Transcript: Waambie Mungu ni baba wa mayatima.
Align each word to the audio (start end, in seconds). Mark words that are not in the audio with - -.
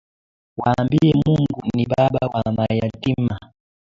Waambie 0.57 1.13
Mungu 1.25 1.61
ni 1.75 1.85
baba 1.85 2.19
wa 2.33 2.51
mayatima. 2.53 3.39